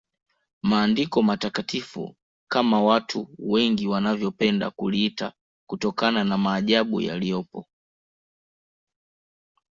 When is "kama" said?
2.47-2.83